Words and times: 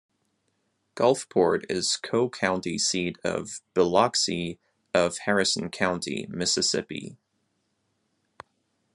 Gulfport 0.95 1.63
is 1.69 1.95
co-county 1.95 2.79
seat 2.79 3.19
with 3.23 3.61
Biloxi 3.75 4.57
of 4.95 5.19
Harrison 5.19 5.69
County, 5.69 6.25
Mississippi. 6.27 7.17